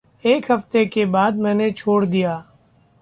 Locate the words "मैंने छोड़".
1.35-2.05